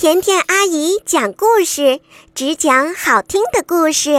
[0.00, 2.00] 甜甜阿姨讲故事，
[2.34, 4.12] 只讲好听的故事。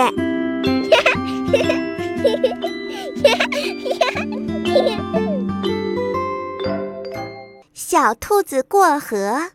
[7.74, 9.49] 小兔子过河。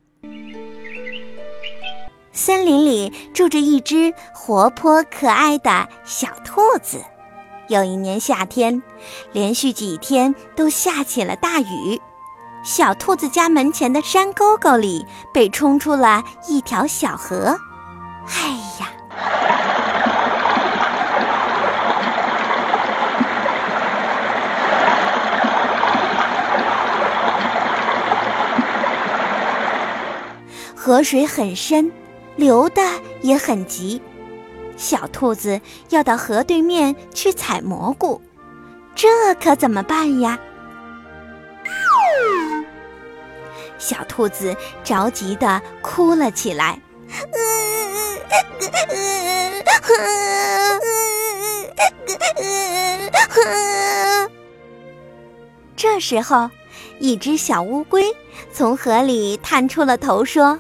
[2.32, 6.98] 森林里住着一只活泼可爱的小兔子。
[7.68, 8.82] 有一年夏天，
[9.30, 12.00] 连续几天都下起了大雨。
[12.66, 17.56] 小兔子家门前的山沟沟里被冲出了一条小河，
[18.27, 18.48] 哎
[18.80, 18.91] 呀！
[30.74, 31.92] 河水很深，
[32.34, 32.83] 流的
[33.22, 34.02] 也很急。
[34.77, 35.60] 小兔子
[35.91, 38.20] 要到河对面去采蘑菇，
[38.96, 39.06] 这
[39.41, 40.36] 可怎么办呀？
[43.78, 46.80] 小兔子着急地哭了起来。
[55.77, 56.50] 这时候，
[56.98, 58.14] 一只小乌龟
[58.52, 60.58] 从河里探出了头，说：“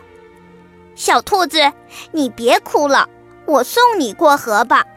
[0.94, 1.72] 小兔子，
[2.12, 3.08] 你别哭了，
[3.46, 4.84] 我送你过河吧。”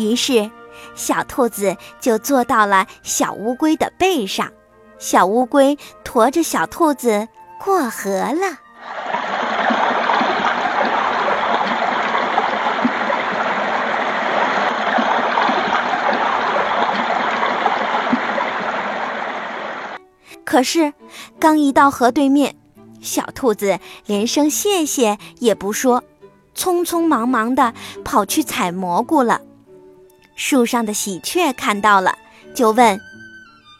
[0.00, 0.50] 于是，
[0.94, 4.50] 小兔子就坐到了小乌龟的背上，
[4.98, 7.28] 小乌龟驮着小兔子
[7.62, 8.58] 过河了。
[20.44, 20.94] 可是，
[21.38, 22.56] 刚一到河对面，
[23.02, 26.02] 小兔子连声谢谢也不说，
[26.56, 29.42] 匆匆忙忙地跑去采蘑菇了。
[30.42, 32.16] 树上的喜鹊看到了，
[32.54, 32.98] 就问：“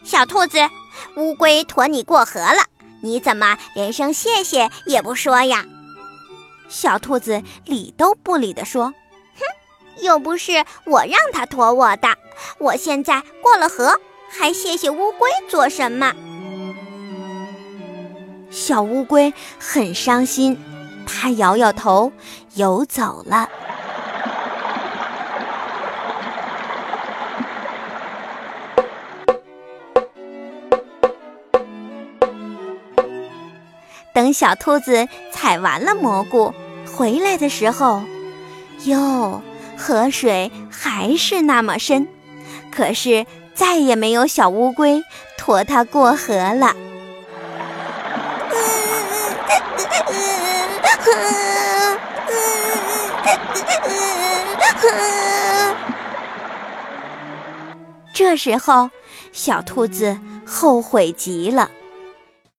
[0.04, 0.58] 小兔子，
[1.16, 2.66] 乌龟驮你过河了，
[3.00, 5.64] 你怎么连声谢谢也不说呀？”
[6.68, 8.92] 小兔子理都不理地说
[9.40, 12.08] ：“哼，又不是我让它驮我的，
[12.58, 13.98] 我现在过了河，
[14.28, 16.12] 还谢谢乌龟做什么？”
[18.52, 20.58] 小乌龟很伤心，
[21.06, 22.12] 它摇摇头，
[22.54, 23.48] 游走了。
[34.12, 36.52] 等小兔子采完了蘑菇
[36.96, 38.02] 回来的时候，
[38.84, 39.40] 哟，
[39.76, 42.08] 河水还是那么深，
[42.70, 45.02] 可是再也没有小乌龟
[45.38, 46.74] 驮它过河了。
[58.12, 58.90] 这时候，
[59.32, 61.70] 小兔子后悔极了。